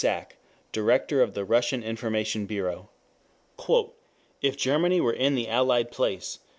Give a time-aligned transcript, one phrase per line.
[0.03, 0.37] Sack,
[0.71, 2.89] Director of the Russian Information Bureau:
[4.41, 6.39] "If Germany were in the Allied place...